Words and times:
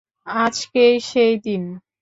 আজকেই 0.41 0.95
সেই 1.01 1.33
দিন! 1.37 1.63